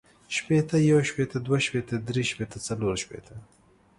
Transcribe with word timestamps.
شپیته، 0.35 0.75
یو 0.89 0.99
شپیته، 1.09 1.37
دوه 1.45 1.59
شپیته، 1.65 1.95
درې 2.07 2.23
شپیته، 2.29 2.57
څلور 2.67 2.95
شپیته 3.03 3.35